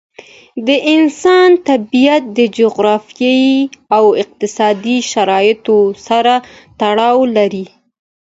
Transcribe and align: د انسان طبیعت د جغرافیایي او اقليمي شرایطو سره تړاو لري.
د 0.67 0.69
انسان 0.95 1.49
طبیعت 1.69 2.23
د 2.37 2.39
جغرافیایي 2.59 3.59
او 3.95 4.05
اقليمي 4.23 4.97
شرایطو 5.11 5.79
سره 6.07 6.33
تړاو 6.79 7.17
لري. 7.35 7.65